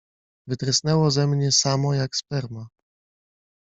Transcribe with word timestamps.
Wytrysnęło 0.47 1.11
ze 1.11 1.27
mnie 1.27 1.51
samo, 1.51 1.93
jak 1.93 2.15
sperma. 2.15 2.67